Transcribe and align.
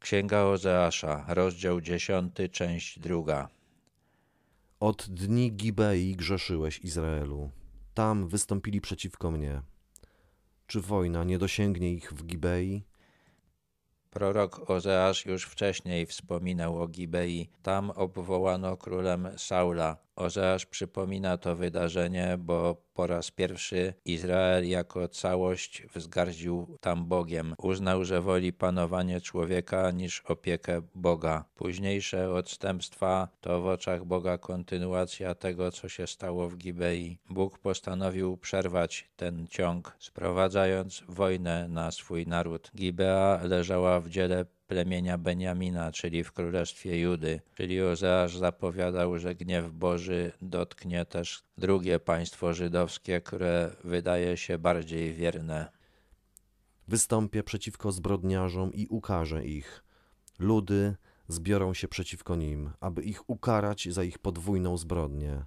Księga 0.00 0.44
Ozeasza, 0.44 1.24
rozdział 1.28 1.80
10, 1.80 2.34
część 2.52 2.98
druga. 2.98 3.48
Od 4.80 5.06
dni 5.10 5.52
Gibei 5.52 6.16
grzeszyłeś, 6.16 6.78
Izraelu. 6.78 7.50
Tam 7.94 8.28
wystąpili 8.28 8.80
przeciwko 8.80 9.30
mnie. 9.30 9.62
Czy 10.66 10.80
wojna 10.80 11.24
nie 11.24 11.38
dosięgnie 11.38 11.92
ich 11.92 12.12
w 12.12 12.24
Gibei? 12.24 12.84
Prorok 14.10 14.70
Ozeasz 14.70 15.26
już 15.26 15.44
wcześniej 15.44 16.06
wspominał 16.06 16.82
o 16.82 16.88
Gibei. 16.88 17.50
Tam 17.62 17.90
obwołano 17.90 18.76
królem 18.76 19.28
Saula. 19.36 19.96
Ozeasz 20.20 20.66
przypomina 20.66 21.38
to 21.38 21.56
wydarzenie, 21.56 22.36
bo 22.38 22.76
po 22.94 23.06
raz 23.06 23.30
pierwszy 23.30 23.94
Izrael 24.04 24.68
jako 24.68 25.08
całość 25.08 25.82
wzgardził 25.94 26.76
tam 26.80 27.06
Bogiem. 27.06 27.54
Uznał, 27.58 28.04
że 28.04 28.20
woli 28.20 28.52
panowanie 28.52 29.20
człowieka 29.20 29.90
niż 29.90 30.20
opiekę 30.20 30.82
Boga. 30.94 31.44
Późniejsze 31.54 32.30
odstępstwa 32.30 33.28
to 33.40 33.60
w 33.60 33.66
oczach 33.66 34.04
Boga 34.04 34.38
kontynuacja 34.38 35.34
tego, 35.34 35.72
co 35.72 35.88
się 35.88 36.06
stało 36.06 36.48
w 36.48 36.56
Gibei. 36.56 37.18
Bóg 37.30 37.58
postanowił 37.58 38.36
przerwać 38.36 39.10
ten 39.16 39.46
ciąg, 39.46 39.96
sprowadzając 39.98 41.04
wojnę 41.08 41.68
na 41.68 41.90
swój 41.90 42.26
naród. 42.26 42.70
Gibea 42.76 43.40
leżała 43.42 44.00
w 44.00 44.08
dziele 44.08 44.44
plemienia 44.70 45.18
Beniamina, 45.18 45.92
czyli 45.92 46.24
w 46.24 46.32
królestwie 46.32 47.00
Judy. 47.00 47.40
Czyli 47.54 47.82
Ozeasz 47.82 48.36
zapowiadał, 48.36 49.18
że 49.18 49.34
gniew 49.34 49.72
Boży 49.72 50.32
dotknie 50.42 51.04
też 51.04 51.42
drugie 51.58 51.98
państwo 51.98 52.54
żydowskie, 52.54 53.20
które 53.20 53.70
wydaje 53.84 54.36
się 54.36 54.58
bardziej 54.58 55.14
wierne. 55.14 55.68
Wystąpię 56.88 57.42
przeciwko 57.42 57.92
zbrodniarzom 57.92 58.72
i 58.72 58.86
ukażę 58.86 59.44
ich. 59.44 59.84
Ludy 60.38 60.96
zbiorą 61.28 61.74
się 61.74 61.88
przeciwko 61.88 62.36
nim, 62.36 62.70
aby 62.80 63.02
ich 63.02 63.30
ukarać 63.30 63.88
za 63.88 64.04
ich 64.04 64.18
podwójną 64.18 64.76
zbrodnię. 64.76 65.44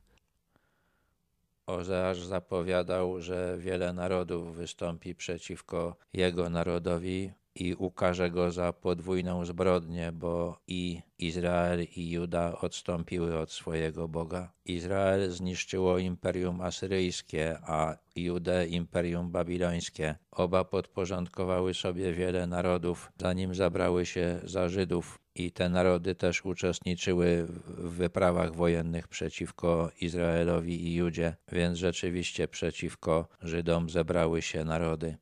Ozeasz 1.65 2.19
zapowiadał, 2.19 3.21
że 3.21 3.57
wiele 3.59 3.93
narodów 3.93 4.55
wystąpi 4.55 5.15
przeciwko 5.15 5.95
jego 6.13 6.49
narodowi, 6.49 7.31
i 7.55 7.73
ukaże 7.73 8.31
go 8.31 8.51
za 8.51 8.73
podwójną 8.73 9.45
zbrodnię, 9.45 10.11
bo 10.11 10.59
i 10.67 11.01
Izrael 11.19 11.83
i 11.95 12.09
Juda 12.11 12.57
odstąpiły 12.61 13.39
od 13.39 13.51
swojego 13.51 14.07
Boga. 14.07 14.51
Izrael 14.65 15.31
zniszczyło 15.31 15.97
imperium 15.97 16.61
asyryjskie, 16.61 17.57
a 17.63 17.97
Judę 18.15 18.67
imperium 18.67 19.31
babilońskie. 19.31 20.15
Oba 20.31 20.63
podporządkowały 20.63 21.73
sobie 21.73 22.13
wiele 22.13 22.47
narodów, 22.47 23.11
zanim 23.21 23.55
zabrały 23.55 24.05
się 24.05 24.39
za 24.43 24.69
Żydów. 24.69 25.19
I 25.35 25.51
te 25.51 25.69
narody 25.69 26.15
też 26.15 26.45
uczestniczyły 26.45 27.45
w 27.67 27.89
wyprawach 27.89 28.55
wojennych 28.55 29.07
przeciwko 29.07 29.91
Izraelowi 30.01 30.87
i 30.87 30.95
Judzie, 30.95 31.35
więc 31.51 31.77
rzeczywiście 31.77 32.47
przeciwko 32.47 33.27
Żydom 33.41 33.89
zebrały 33.89 34.41
się 34.41 34.63
narody. 34.63 35.17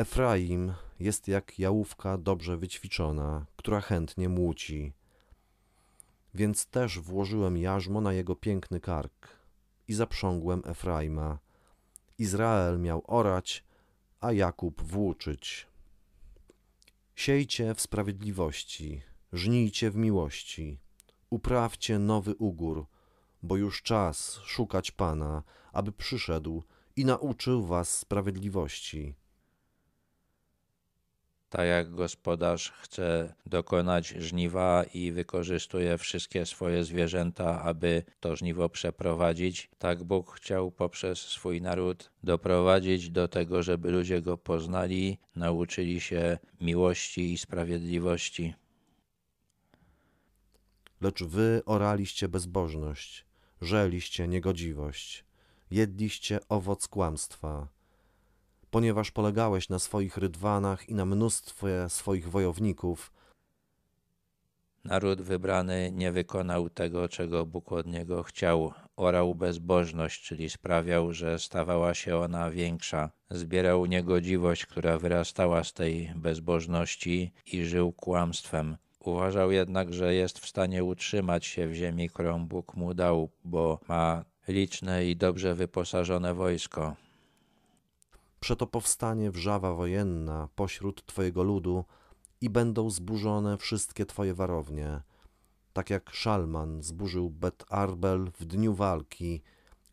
Efraim 0.00 0.72
jest 1.00 1.28
jak 1.28 1.58
jałówka 1.58 2.18
dobrze 2.18 2.56
wyćwiczona, 2.56 3.46
która 3.56 3.80
chętnie 3.80 4.28
młóci. 4.28 4.92
Więc 6.34 6.66
też 6.66 6.98
włożyłem 6.98 7.56
jarzmo 7.56 8.00
na 8.00 8.12
jego 8.12 8.36
piękny 8.36 8.80
kark 8.80 9.28
i 9.88 9.94
zaprzągłem 9.94 10.62
Efraima. 10.66 11.38
Izrael 12.18 12.78
miał 12.78 13.02
orać, 13.06 13.64
a 14.20 14.32
Jakub 14.32 14.82
włóczyć. 14.82 15.66
Siejcie 17.14 17.74
w 17.74 17.80
sprawiedliwości, 17.80 19.02
żnijcie 19.32 19.90
w 19.90 19.96
miłości, 19.96 20.78
uprawcie 21.30 21.98
nowy 21.98 22.34
ugór, 22.34 22.86
bo 23.42 23.56
już 23.56 23.82
czas 23.82 24.40
szukać 24.44 24.90
Pana, 24.90 25.42
aby 25.72 25.92
przyszedł 25.92 26.62
i 26.96 27.04
nauczył 27.04 27.66
was 27.66 27.98
sprawiedliwości 27.98 29.14
tak 31.50 31.66
jak 31.66 31.90
gospodarz 31.90 32.70
chce 32.70 33.34
dokonać 33.46 34.08
żniwa 34.08 34.84
i 34.94 35.12
wykorzystuje 35.12 35.98
wszystkie 35.98 36.46
swoje 36.46 36.84
zwierzęta, 36.84 37.62
aby 37.62 38.02
to 38.20 38.36
żniwo 38.36 38.68
przeprowadzić, 38.68 39.70
tak 39.78 40.04
Bóg 40.04 40.32
chciał 40.36 40.70
poprzez 40.70 41.18
swój 41.18 41.60
naród 41.62 42.10
doprowadzić 42.22 43.10
do 43.10 43.28
tego, 43.28 43.62
żeby 43.62 43.90
ludzie 43.90 44.22
go 44.22 44.38
poznali, 44.38 45.18
nauczyli 45.36 46.00
się 46.00 46.38
miłości 46.60 47.32
i 47.32 47.38
sprawiedliwości. 47.38 48.54
Lecz 51.00 51.22
wy 51.22 51.62
oraliście 51.66 52.28
bezbożność, 52.28 53.26
żeliście 53.60 54.28
niegodziwość, 54.28 55.24
jedliście 55.70 56.40
owoc 56.48 56.88
kłamstwa 56.88 57.79
ponieważ 58.70 59.10
polegałeś 59.10 59.68
na 59.68 59.78
swoich 59.78 60.16
rydwanach 60.16 60.88
i 60.88 60.94
na 60.94 61.04
mnóstwie 61.04 61.88
swoich 61.88 62.30
wojowników. 62.30 63.12
Naród 64.84 65.22
wybrany 65.22 65.92
nie 65.92 66.12
wykonał 66.12 66.70
tego, 66.70 67.08
czego 67.08 67.46
Bóg 67.46 67.72
od 67.72 67.86
niego 67.86 68.22
chciał. 68.22 68.72
Orał 68.96 69.34
bezbożność, 69.34 70.22
czyli 70.22 70.50
sprawiał, 70.50 71.12
że 71.12 71.38
stawała 71.38 71.94
się 71.94 72.16
ona 72.16 72.50
większa. 72.50 73.10
Zbierał 73.30 73.86
niegodziwość, 73.86 74.66
która 74.66 74.98
wyrastała 74.98 75.64
z 75.64 75.72
tej 75.72 76.12
bezbożności 76.16 77.32
i 77.46 77.64
żył 77.64 77.92
kłamstwem. 77.92 78.76
Uważał 79.00 79.50
jednak, 79.50 79.94
że 79.94 80.14
jest 80.14 80.38
w 80.38 80.48
stanie 80.48 80.84
utrzymać 80.84 81.46
się 81.46 81.66
w 81.66 81.74
ziemi, 81.74 82.08
którą 82.08 82.46
Bóg 82.46 82.76
mu 82.76 82.94
dał, 82.94 83.30
bo 83.44 83.80
ma 83.88 84.24
liczne 84.48 85.06
i 85.06 85.16
dobrze 85.16 85.54
wyposażone 85.54 86.34
wojsko. 86.34 86.96
Przeto 88.40 88.66
powstanie 88.66 89.30
wrzawa 89.30 89.74
wojenna 89.74 90.48
pośród 90.54 91.06
Twojego 91.06 91.42
ludu 91.42 91.84
i 92.40 92.50
będą 92.50 92.90
zburzone 92.90 93.58
wszystkie 93.58 94.06
Twoje 94.06 94.34
warownie, 94.34 95.00
tak 95.72 95.90
jak 95.90 96.10
Szalman 96.10 96.82
zburzył 96.82 97.30
Bet 97.30 97.64
Arbel 97.68 98.30
w 98.38 98.44
dniu 98.44 98.74
walki, 98.74 99.42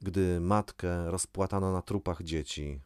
gdy 0.02 0.40
matkę 0.40 1.12
rozpłatano 1.12 1.72
na 1.72 1.81
trupach 1.81 2.24
dzieci. 2.24 2.80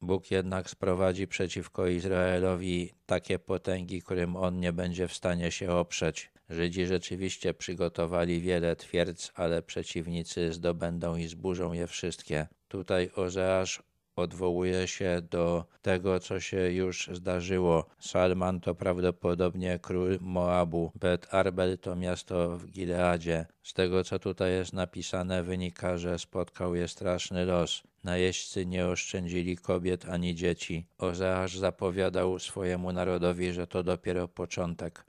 Bóg 0.00 0.30
jednak 0.30 0.70
sprowadzi 0.70 1.28
przeciwko 1.28 1.86
Izraelowi 1.86 2.94
takie 3.06 3.38
potęgi, 3.38 4.02
którym 4.02 4.36
on 4.36 4.60
nie 4.60 4.72
będzie 4.72 5.08
w 5.08 5.14
stanie 5.14 5.50
się 5.50 5.70
oprzeć. 5.70 6.30
Żydzi 6.48 6.86
rzeczywiście 6.86 7.54
przygotowali 7.54 8.40
wiele 8.40 8.76
twierdz, 8.76 9.32
ale 9.34 9.62
przeciwnicy 9.62 10.52
zdobędą 10.52 11.16
i 11.16 11.26
zburzą 11.26 11.72
je 11.72 11.86
wszystkie. 11.86 12.48
Tutaj 12.68 13.10
Ozeasz 13.16 13.82
odwołuje 14.18 14.88
się 14.88 15.22
do 15.30 15.64
tego, 15.82 16.20
co 16.20 16.40
się 16.40 16.72
już 16.72 17.10
zdarzyło. 17.12 17.86
Salman 17.98 18.60
to 18.60 18.74
prawdopodobnie 18.74 19.78
król 19.82 20.18
Moabu, 20.20 20.92
Bet 20.94 21.34
Arbel 21.34 21.78
to 21.78 21.96
miasto 21.96 22.58
w 22.58 22.66
Gileadzie. 22.66 23.46
Z 23.62 23.74
tego, 23.74 24.04
co 24.04 24.18
tutaj 24.18 24.52
jest 24.52 24.72
napisane, 24.72 25.42
wynika, 25.42 25.98
że 25.98 26.18
spotkał 26.18 26.74
je 26.74 26.88
straszny 26.88 27.44
los. 27.44 27.82
Najeźdźcy 28.04 28.66
nie 28.66 28.86
oszczędzili 28.86 29.56
kobiet 29.56 30.04
ani 30.08 30.34
dzieci. 30.34 30.86
Ozeasz 30.98 31.58
zapowiadał 31.58 32.38
swojemu 32.38 32.92
narodowi, 32.92 33.52
że 33.52 33.66
to 33.66 33.82
dopiero 33.82 34.28
początek. 34.28 35.04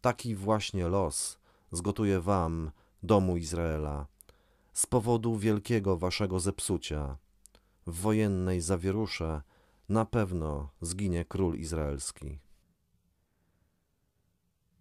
Taki 0.00 0.34
właśnie 0.34 0.88
los 0.88 1.38
zgotuje 1.72 2.20
wam, 2.20 2.70
domu 3.02 3.36
Izraela 3.36 4.13
z 4.74 4.86
powodu 4.86 5.36
wielkiego 5.36 5.96
waszego 5.96 6.40
zepsucia. 6.40 7.16
W 7.86 8.00
wojennej 8.00 8.60
zawierusze 8.60 9.42
na 9.88 10.04
pewno 10.04 10.70
zginie 10.80 11.24
król 11.24 11.54
izraelski. 11.54 12.38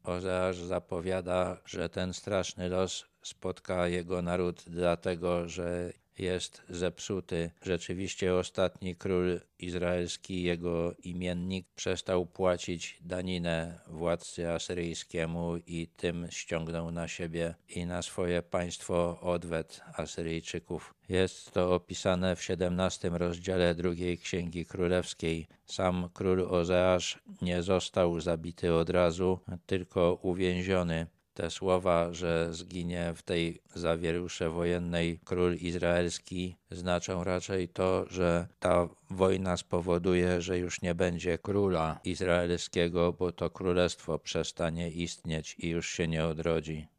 Ozeasz 0.03 0.57
zapowiada, 0.57 1.57
że 1.65 1.89
ten 1.89 2.13
straszny 2.13 2.69
los 2.69 3.05
spotka 3.21 3.87
jego 3.87 4.21
naród, 4.21 4.63
dlatego 4.67 5.49
że 5.49 5.93
jest 6.19 6.61
zepsuty. 6.69 7.51
Rzeczywiście 7.61 8.35
ostatni 8.35 8.95
król 8.95 9.39
izraelski, 9.59 10.43
jego 10.43 10.93
imiennik, 11.03 11.67
przestał 11.75 12.25
płacić 12.25 12.97
daninę 13.01 13.79
władcy 13.87 14.51
asyryjskiemu 14.51 15.57
i 15.67 15.87
tym 15.87 16.27
ściągnął 16.29 16.91
na 16.91 17.07
siebie 17.07 17.55
i 17.69 17.85
na 17.85 18.01
swoje 18.01 18.41
państwo 18.41 19.19
odwet 19.21 19.81
Asyryjczyków. 19.93 20.93
Jest 21.09 21.51
to 21.51 21.75
opisane 21.75 22.35
w 22.35 22.49
XVII 22.49 23.09
rozdziale 23.13 23.75
drugiej 23.75 24.17
Księgi 24.17 24.65
Królewskiej. 24.65 25.47
Sam 25.65 26.09
król 26.13 26.41
Ozeasz 26.41 27.19
nie 27.41 27.63
został 27.63 28.19
zabity 28.19 28.73
od 28.73 28.89
razu, 28.89 29.39
tylko 29.65 30.19
uwięziony 30.21 31.07
Te 31.33 31.49
słowa, 31.49 32.13
że 32.13 32.53
zginie 32.53 33.13
w 33.15 33.21
tej 33.21 33.61
zawierusze 33.75 34.49
wojennej 34.49 35.19
król 35.25 35.55
izraelski, 35.55 36.55
znaczą 36.71 37.23
raczej 37.23 37.69
to, 37.69 38.05
że 38.09 38.47
ta 38.59 38.89
wojna 39.09 39.57
spowoduje, 39.57 40.41
że 40.41 40.57
już 40.57 40.81
nie 40.81 40.95
będzie 40.95 41.37
króla 41.37 41.99
izraelskiego, 42.03 43.13
bo 43.13 43.31
to 43.31 43.49
królestwo 43.49 44.19
przestanie 44.19 44.91
istnieć 44.91 45.55
i 45.59 45.69
już 45.69 45.89
się 45.89 46.07
nie 46.07 46.25
odrodzi. 46.25 46.92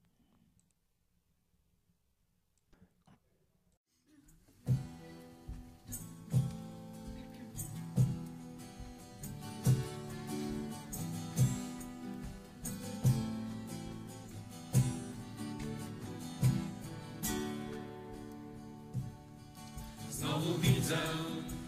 Znowu 20.25 20.59
widzę 20.59 20.99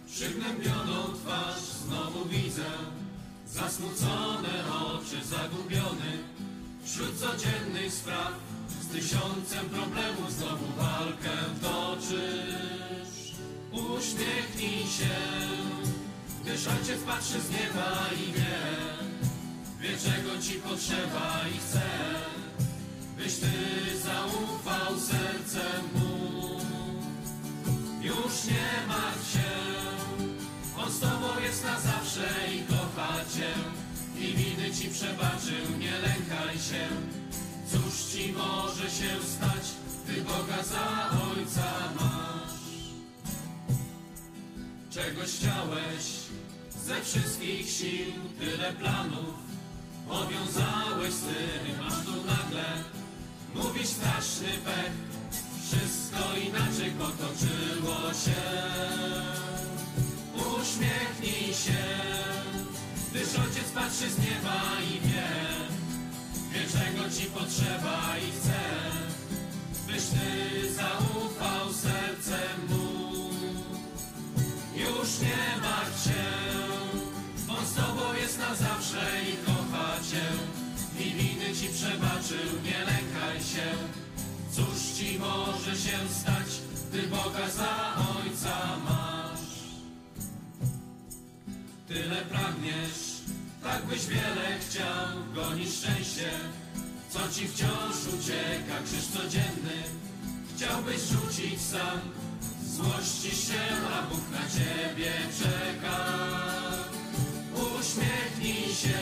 przygnębioną 0.07 1.05
twarz, 1.15 1.63
znowu 1.87 2.25
widzę 2.25 2.71
zasmucone 3.47 4.55
oczy, 4.71 5.25
zagubiony 5.25 6.13
wśród 6.85 7.19
codziennych 7.19 7.93
spraw. 7.93 8.33
Z 8.81 8.87
tysiącem 8.87 9.67
problemów 9.71 10.33
znowu 10.33 10.67
walkę 10.77 11.37
toczysz. 11.63 13.33
Uśmiechnij 13.73 14.87
się, 14.87 15.17
gdyż 16.43 16.67
ojciec 16.67 17.01
patrzy 17.07 17.41
z 17.41 17.51
nieba 17.51 18.07
i 18.13 18.33
wie, 18.33 18.59
wie 19.81 19.97
czego 19.99 20.43
ci 20.43 20.53
potrzeba 20.55 21.41
i 21.55 21.59
chce, 21.59 21.83
byś 23.19 23.35
ty 23.35 23.53
zaufał 23.99 25.01
sercem 25.01 25.83
mu. 25.95 26.06
Już 28.27 28.45
nie 28.45 28.87
martw 28.89 29.33
się, 29.33 29.51
On 30.79 30.93
z 30.93 31.01
tobą 31.01 31.41
jest 31.43 31.65
na 31.65 31.81
zawsze 31.81 32.29
i 32.55 32.63
kocha 32.63 33.15
cię. 33.35 33.53
I 34.19 34.35
winy 34.35 34.75
ci 34.75 34.89
przebaczył, 34.89 35.79
nie 35.79 35.91
lękaj 35.91 36.59
się. 36.59 36.89
Cóż 37.71 37.95
ci 38.13 38.33
może 38.33 38.91
się 38.91 39.11
stać, 39.37 39.67
ty 40.07 40.23
Boga 40.23 40.63
za 40.63 41.11
Ojca 41.31 41.73
masz. 42.01 42.67
Czegoś 44.91 45.29
chciałeś 45.29 46.05
ze 46.87 47.03
wszystkich 47.03 47.71
sił, 47.71 48.13
tyle 48.39 48.73
planów 48.73 49.35
powiązałeś 50.09 51.15
z 51.15 51.21
tym, 51.21 51.87
aż 51.87 51.95
tu 52.05 52.13
nagle 52.27 52.65
mówisz 53.55 53.89
straszny 53.89 54.49
pech. 54.65 54.93
Wszystko 55.67 56.37
inaczej 56.47 56.91
potoczyło 56.91 57.56
patrzy 63.77 64.11
z 64.11 64.19
nieba 64.19 64.61
i 64.91 65.01
wie, 65.01 65.29
wie 66.53 66.65
czego 66.73 67.11
ci 67.11 67.27
potrzeba 67.27 68.17
i 68.29 68.31
chce, 68.33 68.61
byś 69.87 70.05
ty 70.05 70.29
zaufał 70.75 71.73
sercem 71.73 72.59
mu. 72.69 72.87
Już 74.75 75.09
nie 75.21 75.61
martw 75.63 76.05
się, 76.05 76.25
on 77.49 77.67
z 77.67 77.75
tobą 77.75 78.15
jest 78.21 78.39
na 78.39 78.55
zawsze 78.55 79.05
i 79.33 79.47
kocha 79.47 79.93
cię. 80.11 80.27
I 81.05 81.11
winy 81.15 81.55
ci 81.55 81.69
przebaczył, 81.69 82.47
nie 82.65 82.79
lękaj 82.79 83.39
się. 83.53 83.69
Cóż 84.53 84.79
ci 84.99 85.19
może 85.19 85.77
się 85.77 85.99
stać, 86.21 86.49
gdy 86.89 87.03
Boga 87.03 87.51
za 87.51 87.97
Ojca 88.17 88.77
masz? 88.85 89.47
Tyle 91.89 92.17
pragniesz, 92.17 93.06
tak 93.87 93.95
byś 93.95 94.07
wiele 94.07 94.59
chciał, 94.61 95.35
gonisz 95.35 95.75
szczęście, 95.75 96.31
co 97.11 97.19
ci 97.35 97.49
wciąż 97.49 97.97
ucieka, 98.15 98.83
krzyż 98.85 99.07
codzienny. 99.07 99.79
Chciałbyś 100.57 101.01
rzucić 101.01 101.61
sam, 101.61 102.01
złości 102.67 103.37
się, 103.37 103.61
a 103.99 104.03
Bóg 104.03 104.21
na 104.33 104.39
ciebie 104.39 105.13
czeka. 105.39 106.05
Uśmiechnij 107.55 108.75
się, 108.75 108.99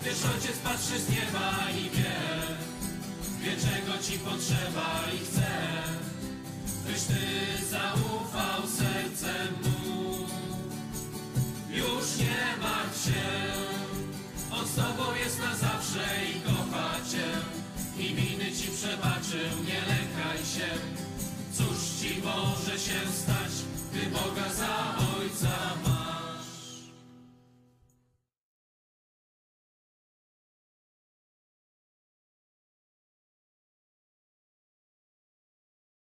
gdyż 0.00 0.24
Ojciec 0.34 0.58
patrzy 0.64 0.98
z 1.00 1.08
nieba 1.08 1.70
i 1.70 1.90
wie, 1.90 2.14
wie 3.40 3.56
czego 3.56 4.02
ci 4.02 4.18
potrzeba 4.18 5.04
i 5.14 5.18
chce, 5.26 5.50
nie 19.38 19.80
lękaj 19.90 20.38
się. 20.38 20.68
Cóż 21.52 21.78
ci 22.00 22.22
może 22.24 22.78
się 22.78 23.12
stać, 23.12 23.52
gdy 23.92 24.10
Boga 24.10 24.54
za 24.54 24.83